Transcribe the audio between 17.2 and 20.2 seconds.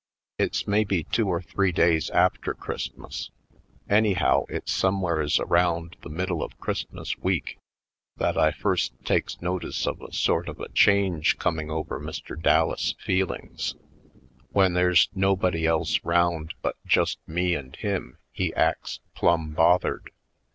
me and him he acts plumb bothered.